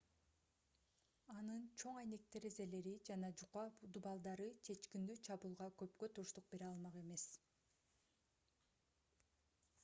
[1.33, 3.65] анын чоң айнек терезелери жана жука
[3.97, 7.29] дубалдары чечкиндүү чабуулга көпкө туруштук бере алмак эмес